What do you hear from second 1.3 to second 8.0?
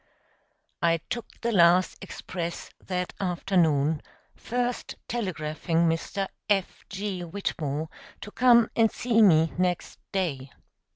the last express that afternoon, first telegraphing Mr. F. G. Whitmore